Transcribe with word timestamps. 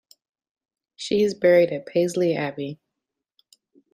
She 0.95 1.21
is 1.21 1.35
buried 1.35 1.71
at 1.71 1.85
Paisley 1.85 2.33
Abbey. 2.35 2.79